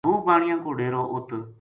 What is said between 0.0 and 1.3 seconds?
محبوب بانیا کو ڈیرو اُ